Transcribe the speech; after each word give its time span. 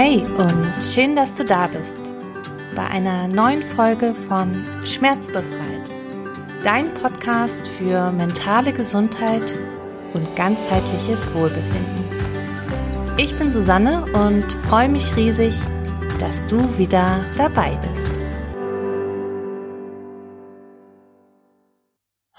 Hey 0.00 0.22
und 0.22 0.80
schön, 0.80 1.16
dass 1.16 1.34
du 1.34 1.44
da 1.44 1.66
bist 1.66 1.98
bei 2.76 2.86
einer 2.86 3.26
neuen 3.26 3.64
Folge 3.64 4.14
von 4.14 4.64
Schmerzbefreit, 4.86 5.92
dein 6.62 6.94
Podcast 6.94 7.66
für 7.66 8.12
mentale 8.12 8.72
Gesundheit 8.72 9.58
und 10.14 10.36
ganzheitliches 10.36 11.34
Wohlbefinden. 11.34 13.16
Ich 13.16 13.36
bin 13.36 13.50
Susanne 13.50 14.04
und 14.12 14.52
freue 14.68 14.88
mich 14.88 15.16
riesig, 15.16 15.56
dass 16.20 16.46
du 16.46 16.78
wieder 16.78 17.24
dabei 17.36 17.74
bist. 17.74 18.20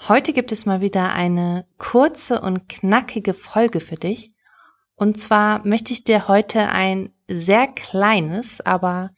Heute 0.08 0.32
gibt 0.32 0.50
es 0.50 0.64
mal 0.64 0.80
wieder 0.80 1.12
eine 1.12 1.66
kurze 1.76 2.40
und 2.40 2.70
knackige 2.70 3.34
Folge 3.34 3.80
für 3.80 3.96
dich. 3.96 4.30
Und 4.96 5.18
zwar 5.18 5.66
möchte 5.66 5.92
ich 5.92 6.04
dir 6.04 6.26
heute 6.26 6.70
ein 6.70 7.12
sehr 7.30 7.68
kleines, 7.68 8.60
aber 8.60 9.10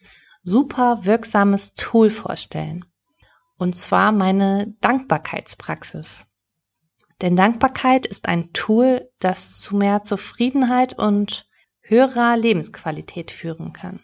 super 0.44 1.04
wirksames 1.04 1.74
Tool 1.74 2.10
vorstellen. 2.10 2.84
Und 3.58 3.74
zwar 3.76 4.12
meine 4.12 4.74
Dankbarkeitspraxis. 4.80 6.26
Denn 7.22 7.36
Dankbarkeit 7.36 8.06
ist 8.06 8.26
ein 8.26 8.52
Tool, 8.52 9.08
das 9.20 9.60
zu 9.60 9.76
mehr 9.76 10.02
Zufriedenheit 10.02 10.98
und 10.98 11.46
höherer 11.80 12.36
Lebensqualität 12.36 13.30
führen 13.30 13.72
kann. 13.72 14.00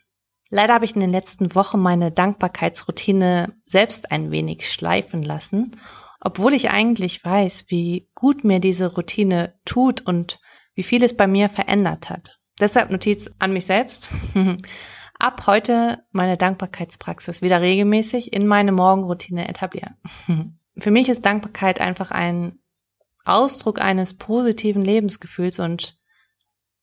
Leider 0.50 0.74
habe 0.74 0.84
ich 0.84 0.94
in 0.94 1.00
den 1.00 1.12
letzten 1.12 1.54
Wochen 1.54 1.80
meine 1.80 2.10
Dankbarkeitsroutine 2.10 3.54
selbst 3.66 4.12
ein 4.12 4.30
wenig 4.30 4.70
schleifen 4.70 5.22
lassen, 5.22 5.72
obwohl 6.20 6.54
ich 6.54 6.70
eigentlich 6.70 7.22
weiß, 7.24 7.66
wie 7.68 8.08
gut 8.14 8.44
mir 8.44 8.60
diese 8.60 8.94
Routine 8.94 9.54
tut 9.64 10.00
und 10.00 10.40
wie 10.74 10.82
viel 10.82 11.02
es 11.02 11.16
bei 11.16 11.26
mir 11.26 11.48
verändert 11.48 12.08
hat. 12.08 12.37
Deshalb 12.60 12.90
Notiz 12.90 13.30
an 13.38 13.52
mich 13.52 13.66
selbst. 13.66 14.08
Ab 15.18 15.46
heute 15.46 16.04
meine 16.12 16.36
Dankbarkeitspraxis 16.36 17.42
wieder 17.42 17.60
regelmäßig 17.60 18.32
in 18.32 18.46
meine 18.46 18.72
Morgenroutine 18.72 19.48
etablieren. 19.48 19.96
Für 20.78 20.90
mich 20.90 21.08
ist 21.08 21.26
Dankbarkeit 21.26 21.80
einfach 21.80 22.10
ein 22.10 22.58
Ausdruck 23.24 23.80
eines 23.80 24.14
positiven 24.14 24.82
Lebensgefühls 24.82 25.58
und 25.58 25.96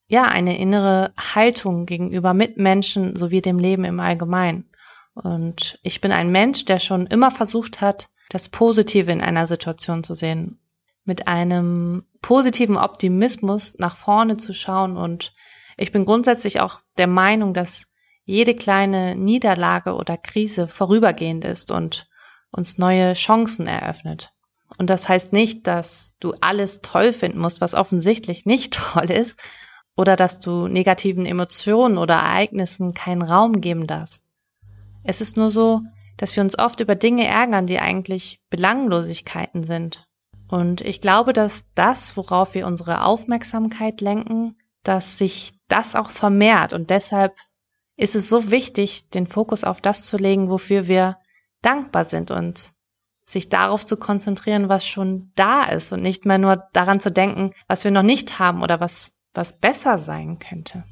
ja, 0.08 0.24
eine 0.24 0.58
innere 0.58 1.10
Haltung 1.18 1.86
gegenüber 1.86 2.32
Mitmenschen 2.32 3.16
sowie 3.16 3.40
dem 3.40 3.58
Leben 3.58 3.84
im 3.84 3.98
Allgemeinen. 3.98 4.70
Und 5.14 5.78
ich 5.82 6.00
bin 6.00 6.12
ein 6.12 6.30
Mensch, 6.30 6.64
der 6.66 6.78
schon 6.78 7.06
immer 7.06 7.30
versucht 7.30 7.80
hat, 7.80 8.10
das 8.28 8.48
Positive 8.48 9.10
in 9.10 9.20
einer 9.20 9.46
Situation 9.46 10.04
zu 10.04 10.14
sehen, 10.14 10.60
mit 11.04 11.26
einem 11.26 12.04
positiven 12.20 12.76
Optimismus 12.76 13.76
nach 13.78 13.96
vorne 13.96 14.36
zu 14.36 14.52
schauen. 14.52 14.96
Und 14.96 15.32
ich 15.76 15.92
bin 15.92 16.04
grundsätzlich 16.04 16.60
auch 16.60 16.80
der 16.96 17.06
Meinung, 17.06 17.54
dass 17.54 17.86
jede 18.24 18.54
kleine 18.54 19.14
Niederlage 19.14 19.94
oder 19.94 20.16
Krise 20.16 20.68
vorübergehend 20.68 21.44
ist 21.44 21.70
und 21.70 22.08
uns 22.50 22.78
neue 22.78 23.12
Chancen 23.12 23.66
eröffnet. 23.66 24.32
Und 24.78 24.90
das 24.90 25.08
heißt 25.08 25.32
nicht, 25.32 25.66
dass 25.66 26.16
du 26.18 26.34
alles 26.40 26.80
toll 26.80 27.12
finden 27.12 27.38
musst, 27.38 27.60
was 27.60 27.74
offensichtlich 27.74 28.46
nicht 28.46 28.74
toll 28.92 29.10
ist, 29.10 29.38
oder 29.96 30.16
dass 30.16 30.40
du 30.40 30.68
negativen 30.68 31.24
Emotionen 31.24 31.96
oder 31.96 32.14
Ereignissen 32.14 32.92
keinen 32.92 33.22
Raum 33.22 33.60
geben 33.60 33.86
darfst. 33.86 34.24
Es 35.02 35.20
ist 35.20 35.36
nur 35.36 35.50
so, 35.50 35.80
dass 36.16 36.36
wir 36.36 36.42
uns 36.42 36.58
oft 36.58 36.80
über 36.80 36.94
Dinge 36.94 37.26
ärgern, 37.26 37.66
die 37.66 37.78
eigentlich 37.78 38.40
Belanglosigkeiten 38.50 39.64
sind. 39.64 40.06
Und 40.48 40.80
ich 40.80 41.00
glaube, 41.00 41.32
dass 41.32 41.66
das, 41.74 42.16
worauf 42.16 42.54
wir 42.54 42.66
unsere 42.66 43.04
Aufmerksamkeit 43.04 44.00
lenken, 44.00 44.56
dass 44.82 45.18
sich 45.18 45.55
das 45.68 45.94
auch 45.94 46.10
vermehrt. 46.10 46.72
Und 46.72 46.90
deshalb 46.90 47.36
ist 47.96 48.14
es 48.14 48.28
so 48.28 48.50
wichtig, 48.50 49.08
den 49.10 49.26
Fokus 49.26 49.64
auf 49.64 49.80
das 49.80 50.06
zu 50.06 50.16
legen, 50.16 50.48
wofür 50.48 50.88
wir 50.88 51.18
dankbar 51.62 52.04
sind 52.04 52.30
und 52.30 52.72
sich 53.24 53.48
darauf 53.48 53.84
zu 53.84 53.96
konzentrieren, 53.96 54.68
was 54.68 54.86
schon 54.86 55.32
da 55.34 55.64
ist 55.64 55.92
und 55.92 56.02
nicht 56.02 56.26
mehr 56.26 56.38
nur 56.38 56.64
daran 56.72 57.00
zu 57.00 57.10
denken, 57.10 57.52
was 57.66 57.82
wir 57.82 57.90
noch 57.90 58.02
nicht 58.02 58.38
haben 58.38 58.62
oder 58.62 58.78
was, 58.80 59.12
was 59.34 59.58
besser 59.58 59.98
sein 59.98 60.38
könnte. 60.38 60.84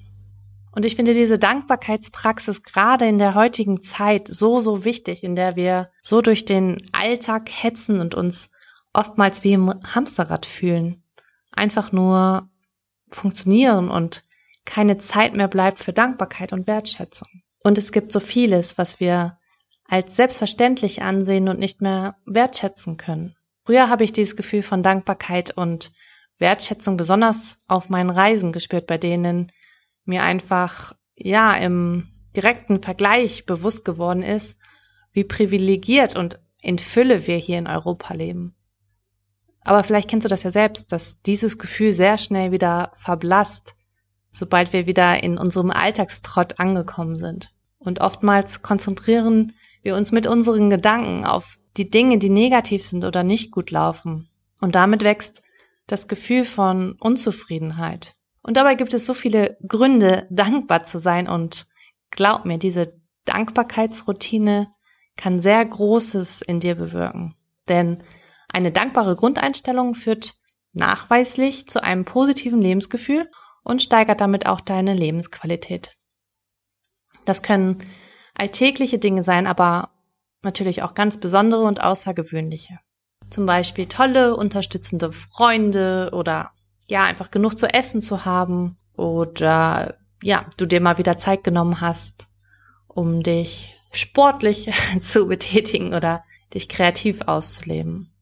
Und 0.73 0.85
ich 0.85 0.97
finde 0.97 1.15
diese 1.15 1.39
Dankbarkeitspraxis 1.39 2.65
gerade 2.65 3.07
in 3.07 3.19
der 3.19 3.37
heutigen 3.37 3.81
Zeit 3.81 4.27
so, 4.27 4.61
so 4.61 4.85
wichtig, 4.85 5.23
in 5.23 5.37
der 5.37 5.55
wir 5.55 5.91
so 6.03 6.21
durch 6.21 6.45
den 6.45 6.79
Alltag 6.91 7.49
hetzen 7.49 8.01
und 8.01 8.17
uns 8.17 8.51
oftmals 8.93 9.45
wie 9.45 9.53
im 9.53 9.69
Hamsterrad 9.69 10.47
fühlen. 10.47 11.05
Einfach 11.53 11.93
nur 11.93 12.49
funktionieren 13.09 13.89
und 13.89 14.25
keine 14.65 14.99
Zeit 14.99 15.35
mehr 15.35 15.49
bleibt 15.49 15.79
für 15.79 15.93
Dankbarkeit 15.93 16.53
und 16.53 16.67
Wertschätzung. 16.67 17.29
Und 17.63 17.79
es 17.79 17.93
gibt 17.93 18.13
so 18.13 18.21
vieles, 18.21 18.79
was 18.79 19.01
wir 19.01 19.39
als 19.87 20.17
selbstverständlich 20.17 21.03
ansehen 21.03 21.49
und 21.49 21.59
nicht 21.59 21.81
mehr 21.81 22.17
wertschätzen 22.27 22.97
können. 22.97 23.37
Früher 23.65 23.89
habe 23.89 24.05
ich 24.05 24.13
dieses 24.13 24.37
Gefühl 24.37 24.63
von 24.63 24.83
Dankbarkeit 24.83 25.57
und 25.57 25.93
Wertschätzung 26.39 26.97
besonders 26.97 27.59
auf 27.69 27.89
meinen 27.89 28.11
Reisen 28.11 28.53
gespürt, 28.53 28.87
bei 28.87 28.99
denen 28.99 29.53
mir 30.05 30.23
einfach, 30.23 30.95
ja, 31.17 31.55
im 31.55 32.09
direkten 32.37 32.83
Vergleich 32.83 33.47
bewusst 33.47 33.85
geworden 33.85 34.23
ist, 34.23 34.59
wie 35.13 35.25
privilegiert 35.25 36.17
und 36.17 36.41
in 36.61 36.79
Fülle 36.79 37.27
wir 37.27 37.37
hier 37.37 37.59
in 37.59 37.67
Europa 37.67 38.15
leben. 38.15 38.55
Aber 39.61 39.85
vielleicht 39.85 40.11
kennst 40.11 40.25
du 40.25 40.29
das 40.29 40.43
ja 40.43 40.51
selbst, 40.51 40.93
dass 40.93 41.23
dieses 41.23 41.59
Gefühl 41.59 41.93
sehr 41.93 42.19
schnell 42.19 42.53
wieder 42.53 42.91
verblasst, 42.95 43.77
sobald 44.35 44.73
wir 44.73 44.87
wieder 44.87 45.23
in 45.23 45.39
unserem 45.39 45.71
Alltagstrott 45.71 46.59
angekommen 46.59 47.17
sind. 47.17 47.53
Und 47.79 48.01
oftmals 48.01 48.63
konzentrieren 48.63 49.53
wir 49.83 49.95
uns 49.95 50.11
mit 50.11 50.27
unseren 50.27 50.71
Gedanken 50.71 51.25
auf 51.25 51.59
die 51.77 51.89
Dinge, 51.89 52.19
die 52.19 52.31
negativ 52.31 52.85
sind 52.85 53.05
oder 53.05 53.23
nicht 53.23 53.53
gut 53.53 53.71
laufen. 53.71 54.29
Und 54.61 54.75
damit 54.75 55.05
wächst 55.05 55.43
das 55.87 56.09
Gefühl 56.09 56.45
von 56.45 56.97
Unzufriedenheit. 56.99 58.15
Und 58.43 58.57
dabei 58.57 58.75
gibt 58.75 58.93
es 58.93 59.07
so 59.07 59.15
viele 59.15 59.57
Gründe, 59.67 60.27
dankbar 60.31 60.83
zu 60.83 60.99
sein. 60.99 61.29
Und 61.29 61.67
glaub 62.11 62.45
mir, 62.45 62.59
diese 62.59 62.95
Dankbarkeitsroutine 63.27 64.69
kann 65.17 65.39
sehr 65.39 65.65
Großes 65.65 66.43
in 66.43 66.59
dir 66.59 66.75
bewirken. 66.75 67.37
Denn 67.69 68.03
eine 68.49 68.73
dankbare 68.73 69.15
Grundeinstellung 69.15 69.95
führt 69.95 70.35
nachweislich 70.73 71.69
zu 71.69 71.83
einem 71.83 72.05
positiven 72.05 72.61
Lebensgefühl 72.61 73.29
und 73.65 73.83
steigert 73.83 74.21
damit 74.21 74.47
auch 74.47 74.61
deine 74.61 74.95
Lebensqualität. 74.95 75.97
Das 77.25 77.43
können 77.43 77.83
alltägliche 78.35 78.99
Dinge 78.99 79.25
sein, 79.25 79.47
aber 79.47 79.91
natürlich 80.43 80.83
auch 80.83 80.95
ganz 80.95 81.19
besondere 81.19 81.63
und 81.63 81.83
außergewöhnliche. 81.83 82.79
Zum 83.31 83.47
Beispiel 83.47 83.87
tolle, 83.87 84.37
unterstützende 84.37 85.11
Freunde 85.11 86.11
oder 86.13 86.53
ja, 86.87 87.05
einfach 87.05 87.31
genug 87.31 87.59
zu 87.59 87.67
essen 87.67 88.01
zu 88.01 88.27
haben 88.27 88.77
oder 88.97 89.97
ja, 90.23 90.47
du 90.57 90.67
dir 90.67 90.81
mal 90.81 90.99
wieder 90.99 91.19
Zeit 91.19 91.43
genommen 91.43 91.81
hast, 91.81 92.29
um 92.87 93.23
dich 93.23 93.75
sportlich 93.93 94.71
zu 95.01 95.27
betätigen 95.27 95.95
oder 95.95 96.23
dich 96.53 96.69
kreativ 96.69 97.23
auszuleben. 97.23 98.13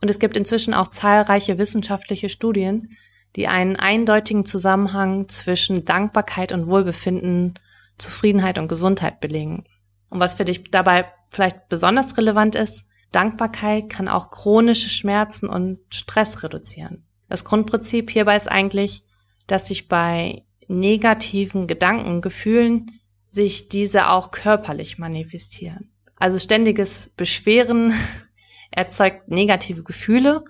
Und 0.00 0.10
es 0.10 0.18
gibt 0.18 0.36
inzwischen 0.36 0.74
auch 0.74 0.88
zahlreiche 0.88 1.58
wissenschaftliche 1.58 2.28
Studien, 2.28 2.90
die 3.36 3.48
einen 3.48 3.76
eindeutigen 3.76 4.44
Zusammenhang 4.44 5.28
zwischen 5.28 5.84
Dankbarkeit 5.84 6.52
und 6.52 6.66
Wohlbefinden, 6.66 7.54
Zufriedenheit 7.98 8.58
und 8.58 8.68
Gesundheit 8.68 9.20
belegen. 9.20 9.64
Und 10.10 10.20
was 10.20 10.34
für 10.34 10.44
dich 10.44 10.70
dabei 10.70 11.06
vielleicht 11.30 11.68
besonders 11.68 12.16
relevant 12.16 12.54
ist, 12.54 12.84
Dankbarkeit 13.10 13.88
kann 13.90 14.08
auch 14.08 14.30
chronische 14.30 14.88
Schmerzen 14.88 15.48
und 15.48 15.78
Stress 15.90 16.42
reduzieren. 16.42 17.04
Das 17.28 17.44
Grundprinzip 17.44 18.10
hierbei 18.10 18.36
ist 18.36 18.50
eigentlich, 18.50 19.04
dass 19.46 19.68
sich 19.68 19.88
bei 19.88 20.44
negativen 20.68 21.66
Gedanken, 21.66 22.20
Gefühlen, 22.20 22.90
sich 23.30 23.68
diese 23.68 24.10
auch 24.10 24.30
körperlich 24.30 24.98
manifestieren. 24.98 25.90
Also 26.16 26.38
ständiges 26.38 27.10
Beschweren 27.16 27.94
erzeugt 28.70 29.28
negative 29.28 29.82
Gefühle 29.82 30.44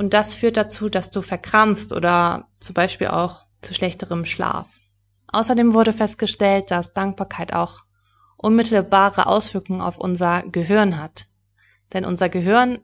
und 0.00 0.14
das 0.14 0.32
führt 0.32 0.56
dazu, 0.56 0.88
dass 0.88 1.10
du 1.10 1.20
verkrampfst 1.20 1.92
oder 1.92 2.48
zum 2.58 2.72
Beispiel 2.72 3.08
auch 3.08 3.44
zu 3.60 3.74
schlechterem 3.74 4.24
Schlaf. 4.24 4.66
Außerdem 5.28 5.74
wurde 5.74 5.92
festgestellt, 5.92 6.70
dass 6.70 6.94
Dankbarkeit 6.94 7.52
auch 7.52 7.84
unmittelbare 8.38 9.26
Auswirkungen 9.26 9.82
auf 9.82 9.98
unser 9.98 10.42
Gehirn 10.44 10.98
hat. 10.98 11.26
Denn 11.92 12.06
unser 12.06 12.30
Gehirn 12.30 12.78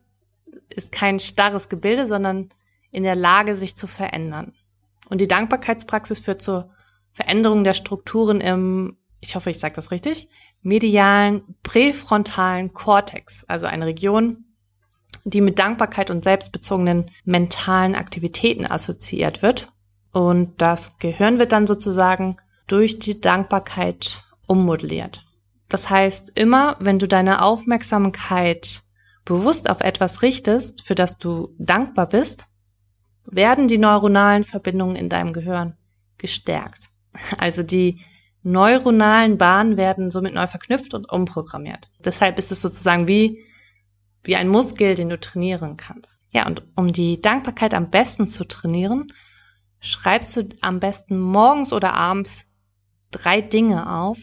ist 0.68 0.92
kein 0.92 1.18
starres 1.18 1.70
Gebilde, 1.70 2.06
sondern 2.06 2.50
in 2.90 3.02
der 3.02 3.16
Lage, 3.16 3.56
sich 3.56 3.76
zu 3.76 3.86
verändern. 3.86 4.52
Und 5.08 5.22
die 5.22 5.26
Dankbarkeitspraxis 5.26 6.20
führt 6.20 6.42
zur 6.42 6.68
Veränderung 7.12 7.64
der 7.64 7.72
Strukturen 7.72 8.42
im, 8.42 8.98
ich 9.20 9.36
hoffe, 9.36 9.48
ich 9.48 9.58
sage 9.58 9.76
das 9.76 9.90
richtig, 9.90 10.28
medialen 10.60 11.56
präfrontalen 11.62 12.74
Kortex, 12.74 13.44
also 13.44 13.64
eine 13.64 13.86
Region, 13.86 14.44
die 15.24 15.40
mit 15.40 15.58
Dankbarkeit 15.58 16.10
und 16.10 16.24
selbstbezogenen 16.24 17.10
mentalen 17.24 17.94
Aktivitäten 17.94 18.66
assoziiert 18.66 19.42
wird. 19.42 19.72
Und 20.12 20.60
das 20.62 20.98
Gehirn 20.98 21.38
wird 21.38 21.52
dann 21.52 21.66
sozusagen 21.66 22.36
durch 22.66 22.98
die 22.98 23.20
Dankbarkeit 23.20 24.22
ummodelliert. 24.46 25.24
Das 25.68 25.90
heißt, 25.90 26.32
immer 26.34 26.76
wenn 26.80 26.98
du 26.98 27.08
deine 27.08 27.42
Aufmerksamkeit 27.42 28.82
bewusst 29.24 29.68
auf 29.68 29.80
etwas 29.80 30.22
richtest, 30.22 30.86
für 30.86 30.94
das 30.94 31.18
du 31.18 31.54
dankbar 31.58 32.08
bist, 32.08 32.46
werden 33.28 33.66
die 33.68 33.78
neuronalen 33.78 34.44
Verbindungen 34.44 34.96
in 34.96 35.08
deinem 35.08 35.32
Gehirn 35.32 35.76
gestärkt. 36.18 36.88
Also 37.38 37.62
die 37.62 38.00
neuronalen 38.42 39.38
Bahnen 39.38 39.76
werden 39.76 40.10
somit 40.10 40.34
neu 40.34 40.46
verknüpft 40.46 40.94
und 40.94 41.10
umprogrammiert. 41.10 41.90
Deshalb 42.04 42.38
ist 42.38 42.52
es 42.52 42.62
sozusagen 42.62 43.08
wie, 43.08 43.44
wie 44.26 44.36
ein 44.36 44.48
Muskel, 44.48 44.94
den 44.94 45.08
du 45.08 45.18
trainieren 45.18 45.76
kannst. 45.76 46.20
Ja, 46.30 46.46
und 46.46 46.62
um 46.74 46.92
die 46.92 47.20
Dankbarkeit 47.20 47.74
am 47.74 47.90
besten 47.90 48.28
zu 48.28 48.44
trainieren, 48.46 49.12
schreibst 49.80 50.36
du 50.36 50.48
am 50.60 50.80
besten 50.80 51.18
morgens 51.18 51.72
oder 51.72 51.94
abends 51.94 52.44
drei 53.10 53.40
Dinge 53.40 53.90
auf, 53.90 54.18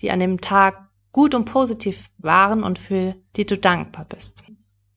die 0.00 0.10
an 0.10 0.20
dem 0.20 0.40
Tag 0.40 0.88
gut 1.10 1.34
und 1.34 1.44
positiv 1.44 2.08
waren 2.18 2.62
und 2.62 2.78
für 2.78 3.16
die 3.36 3.44
du 3.44 3.58
dankbar 3.58 4.04
bist. 4.04 4.44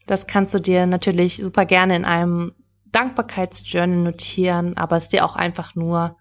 Das 0.06 0.28
kannst 0.28 0.54
du 0.54 0.60
dir 0.60 0.86
natürlich 0.86 1.38
super 1.38 1.66
gerne 1.66 1.96
in 1.96 2.06
einem 2.06 2.54
Dankbarkeitsjournal 2.86 3.98
notieren, 3.98 4.78
aber 4.78 4.98
es 4.98 5.10
dir 5.10 5.26
auch 5.26 5.36
einfach 5.36 5.76
nur 5.76 6.16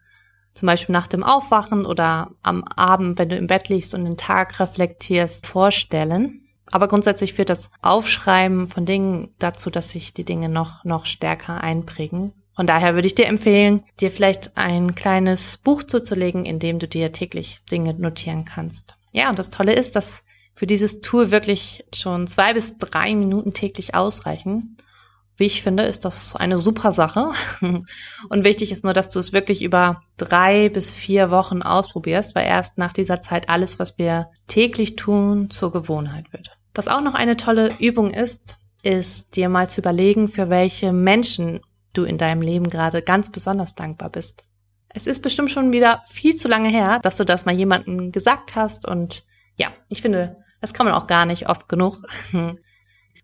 zum 0.51 0.67
Beispiel 0.67 0.93
nach 0.93 1.09
dem 1.09 1.23
Aufwachen 1.23 1.85
oder 1.85 2.31
am 2.43 2.65
Abend, 2.65 3.19
wenn 3.19 3.29
du 3.29 3.37
im 3.37 3.49
Bett 3.49 3.69
liegst 3.69 3.93
und 3.93 4.05
den 4.05 4.17
Tag 4.17 4.59
reflektierst, 4.61 5.47
vorstellen. 5.47 6.44
Aber 6.71 6.89
grundsätzlich 6.89 7.35
führt 7.35 7.51
das 7.51 7.71
Aufschreiben 7.83 8.69
von 8.69 8.87
Dingen 8.87 9.35
dazu, 9.39 9.71
dass 9.71 9.91
sich 9.91 10.15
die 10.15 10.25
Dinge 10.25 10.49
noch, 10.49 10.85
noch 10.85 11.07
stärker 11.07 11.61
einprägen. 11.63 12.33
Von 12.57 12.67
daher 12.67 12.95
würde 12.95 13.07
ich 13.07 13.15
dir 13.15 13.27
empfehlen, 13.27 13.83
dir 14.01 14.11
vielleicht 14.11 14.57
ein 14.57 14.95
kleines 14.95 15.59
Buch 15.59 15.83
zuzulegen, 15.83 16.45
in 16.45 16.59
dem 16.59 16.79
du 16.79 16.89
dir 16.89 17.13
täglich 17.13 17.61
Dinge 17.71 17.95
notieren 17.95 18.45
kannst. 18.45 18.97
Ja, 19.13 19.29
und 19.29 19.39
das 19.39 19.51
Tolle 19.51 19.75
ist, 19.75 19.97
dass 19.97 20.23
für 20.55 20.67
dieses 20.67 21.01
Tool 21.01 21.31
wirklich 21.31 21.85
schon 21.95 22.27
zwei 22.27 22.55
bis 22.55 22.79
drei 22.79 23.15
Minuten 23.15 23.53
täglich 23.53 23.95
ausreichen. 23.95 24.77
Wie 25.37 25.47
ich 25.47 25.63
finde, 25.63 25.83
ist 25.83 26.05
das 26.05 26.37
eine 26.37 26.59
super 26.59 26.93
Sache. 26.93 27.33
Und 28.29 28.45
wichtig 28.45 28.71
ist 28.71 28.85
nur, 28.85 28.93
dass 28.93 29.11
du 29.11 29.19
es 29.19 29.33
wirklich 29.33 29.63
über 29.63 30.03
drei 30.17 30.69
bis 30.69 30.93
vier 30.93 31.31
Wochen 31.31 31.63
ausprobierst, 31.63 32.35
weil 32.35 32.47
erst 32.47 32.79
nach 32.79 32.93
dieser 32.93 33.21
Zeit 33.21 33.49
alles, 33.49 33.79
was 33.79 33.99
wir 33.99 34.31
täglich 34.47 34.97
tun, 34.97 35.51
zur 35.51 35.73
Gewohnheit 35.73 36.33
wird. 36.33 36.57
Was 36.75 36.89
auch 36.89 37.01
noch 37.01 37.15
eine 37.15 37.37
tolle 37.37 37.73
Übung 37.79 38.11
ist, 38.13 38.59
ist 38.83 39.35
dir 39.37 39.49
mal 39.49 39.69
zu 39.69 39.81
überlegen, 39.81 40.29
für 40.29 40.51
welche 40.51 40.93
Menschen 40.93 41.61
du 41.93 42.05
in 42.05 42.19
deinem 42.19 42.43
Leben 42.43 42.69
gerade 42.69 43.03
ganz 43.03 43.31
besonders 43.31 43.75
dankbar 43.75 44.11
bist. 44.11 44.45
Es 44.89 45.07
ist 45.07 45.23
bestimmt 45.23 45.51
schon 45.51 45.73
wieder 45.73 46.03
viel 46.07 46.37
zu 46.37 46.47
lange 46.47 46.69
her, 46.69 47.01
dass 47.01 47.17
du 47.17 47.25
das 47.25 47.47
mal 47.47 47.55
jemandem 47.55 48.13
gesagt 48.13 48.55
hast 48.55 48.87
und 48.87 49.25
ja, 49.57 49.69
ich 49.89 50.03
finde, 50.03 50.37
das 50.61 50.73
kann 50.73 50.87
man 50.87 50.95
auch 50.95 51.07
gar 51.07 51.27
nicht 51.27 51.49
oft 51.49 51.69
genug. 51.69 51.99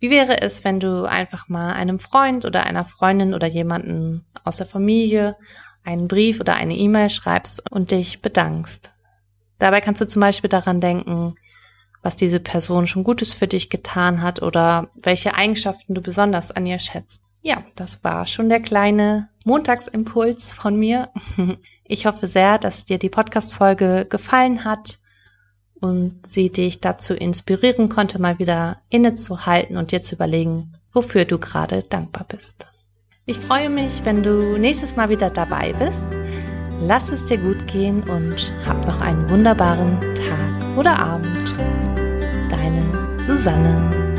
Wie 0.01 0.11
wäre 0.11 0.41
es, 0.41 0.65
wenn 0.65 0.81
du 0.81 1.05
einfach 1.05 1.49
mal 1.49 1.75
einem 1.75 1.99
Freund 1.99 2.47
oder 2.47 2.65
einer 2.65 2.87
Freundin 2.87 3.35
oder 3.35 3.47
jemanden 3.47 4.25
aus 4.45 4.57
der 4.57 4.67
Familie 4.67 5.37
einen 5.85 6.09
Brief 6.09 6.41
oder 6.41 6.55
eine 6.55 6.75
E-Mail 6.75 7.11
schreibst 7.11 7.71
und 7.71 7.91
dich 7.91 8.23
bedankst? 8.23 8.91
Dabei 9.59 9.83
kannst 9.83 10.01
du 10.01 10.07
zum 10.07 10.21
Beispiel 10.21 10.49
daran 10.49 10.81
denken, 10.81 11.35
was 12.03 12.17
diese 12.17 12.41
Person 12.41 12.87
schon 12.87 13.05
Gutes 13.05 13.35
für 13.35 13.47
dich 13.47 13.69
getan 13.69 14.23
hat 14.23 14.41
oder 14.41 14.89
welche 15.03 15.35
Eigenschaften 15.35 15.95
du 15.95 16.01
besonders 16.01 16.51
an 16.51 16.65
ihr 16.65 16.79
schätzt. 16.79 17.23
Ja, 17.43 17.63
das 17.77 18.03
war 18.03 18.27
schon 18.27 18.49
der 18.49 18.61
kleine 18.61 19.29
Montagsimpuls 19.45 20.53
von 20.53 20.77
mir. 20.77 21.11
Ich 21.93 22.07
hoffe 22.07 22.29
sehr, 22.29 22.59
dass 22.59 22.85
dir 22.85 22.99
die 22.99 23.09
Podcast-Folge 23.09 24.07
gefallen 24.09 24.65
hat 24.65 25.01
und 25.81 26.27
sie 26.27 26.51
dich 26.51 26.81
dazu 26.81 27.15
inspirieren 27.15 27.89
konnte, 27.89 28.21
mal 28.21 28.39
wieder 28.39 28.79
innezuhalten 28.89 29.77
und 29.77 29.93
dir 29.93 30.03
zu 30.03 30.15
überlegen, 30.15 30.73
wofür 30.93 31.25
du 31.25 31.39
gerade 31.39 31.83
dankbar 31.83 32.27
bist. 32.29 32.67
Ich 33.27 33.39
freue 33.39 33.71
mich, 33.71 34.05
wenn 34.05 34.23
du 34.23 34.59
nächstes 34.59 34.97
Mal 34.97 35.09
wieder 35.09 35.31
dabei 35.31 35.73
bist. 35.73 36.09
Lass 36.81 37.11
es 37.11 37.27
dir 37.27 37.39
gut 37.39 37.67
gehen 37.67 38.03
und 38.03 38.53
hab 38.67 38.87
noch 38.87 39.01
einen 39.01 39.29
wunderbaren 39.29 40.01
Tag 40.15 40.79
oder 40.79 40.99
Abend. 40.99 41.55
Deine 42.51 43.25
Susanne. 43.25 44.10